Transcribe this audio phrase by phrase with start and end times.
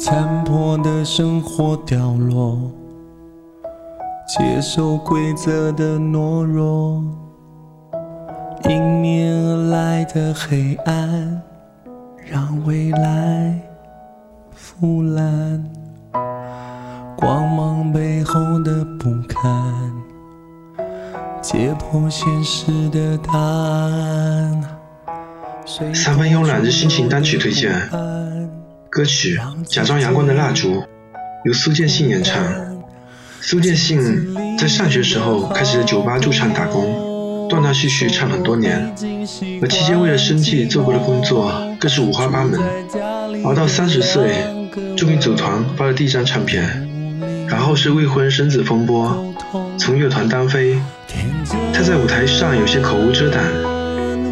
[0.00, 2.58] 残破的生活掉落，
[4.26, 7.04] 接受规则的懦弱，
[8.64, 11.42] 迎面而来的黑暗，
[12.16, 13.60] 让未来
[14.54, 15.70] 腐烂，
[17.14, 19.92] 光芒背后的不堪，
[21.42, 24.62] 解破现实的答案。
[25.66, 27.70] 三分慵懒之心情单曲推荐，
[28.90, 30.74] 歌曲《假装阳光的蜡烛》
[31.44, 32.42] 由苏建信演唱。
[33.40, 38.92] 苏建信在上学时候开始在酒吧驻唱打工，断断续续唱很多年，
[39.62, 42.60] 而期间为了生计做过的工作更是五花八门。
[43.44, 44.44] 熬到三十岁，
[44.96, 46.88] 终于组团发了第一张唱片，
[47.48, 49.32] 然后是未婚生子风波，
[49.78, 50.76] 从乐团单飞。
[51.72, 53.40] 他在舞台上有些口无遮挡。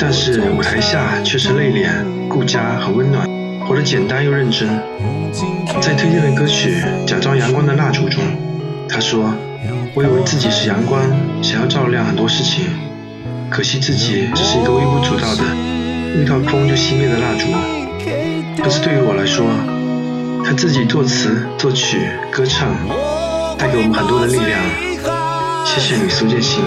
[0.00, 1.88] 但是舞台下却是内敛、
[2.28, 3.28] 顾家和温暖，
[3.68, 4.66] 活得简单又认真。
[5.82, 8.24] 在推荐的歌曲《假装阳光的蜡烛》中，
[8.88, 9.30] 他说
[9.92, 11.02] ：“我以为自己是阳光，
[11.42, 12.64] 想要照亮很多事情，
[13.50, 15.44] 可惜自己只是一个微不足道的，
[16.16, 17.44] 遇到风就熄灭的蜡烛。
[18.62, 19.46] 可是对于我来说，
[20.42, 21.98] 他自己作词、作曲、
[22.30, 22.70] 歌唱，
[23.58, 24.58] 带给我们很多的力量。
[25.66, 26.62] 谢谢你，苏建新。”